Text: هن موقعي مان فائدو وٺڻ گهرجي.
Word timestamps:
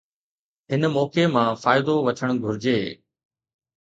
هن 0.71 0.81
موقعي 0.95 1.27
مان 1.33 1.49
فائدو 1.63 1.95
وٺڻ 2.05 2.29
گهرجي. 2.43 2.79